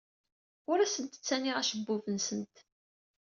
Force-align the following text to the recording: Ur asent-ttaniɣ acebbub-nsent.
Ur 0.71 0.77
asent-ttaniɣ 0.79 1.55
acebbub-nsent. 1.57 2.55